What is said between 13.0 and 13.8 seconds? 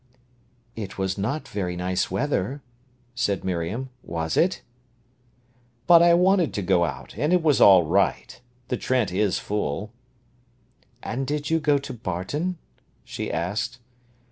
she asked.